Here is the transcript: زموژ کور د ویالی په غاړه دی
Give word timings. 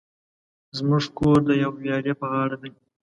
زموژ 0.77 1.03
کور 1.17 1.37
د 1.47 1.49
ویالی 1.81 2.13
په 2.19 2.25
غاړه 2.31 2.55
دی 2.61 2.71